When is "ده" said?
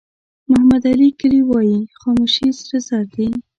3.13-3.27